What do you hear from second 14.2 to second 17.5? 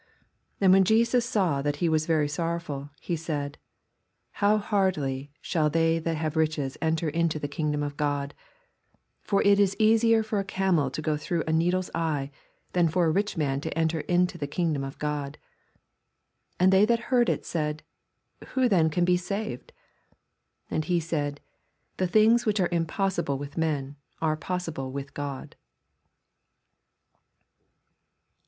the kmgdom of God. 26 And they that heard it